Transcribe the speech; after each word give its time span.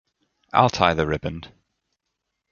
I’ll 0.51 0.71
tie 0.71 0.95
the 0.95 1.05
riband. 1.05 1.51